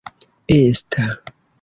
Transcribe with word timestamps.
esta 0.55 1.07